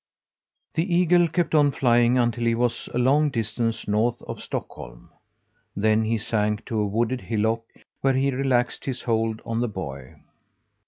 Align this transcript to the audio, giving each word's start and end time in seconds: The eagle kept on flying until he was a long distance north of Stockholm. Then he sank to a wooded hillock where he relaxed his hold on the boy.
The 0.73 0.95
eagle 0.95 1.27
kept 1.27 1.53
on 1.53 1.69
flying 1.69 2.17
until 2.17 2.45
he 2.45 2.55
was 2.55 2.89
a 2.91 2.97
long 2.97 3.29
distance 3.29 3.87
north 3.87 4.19
of 4.23 4.41
Stockholm. 4.41 5.11
Then 5.75 6.05
he 6.05 6.17
sank 6.17 6.65
to 6.65 6.79
a 6.79 6.87
wooded 6.87 7.21
hillock 7.21 7.65
where 7.99 8.15
he 8.15 8.31
relaxed 8.31 8.85
his 8.85 9.03
hold 9.03 9.43
on 9.45 9.59
the 9.61 9.67
boy. 9.67 10.15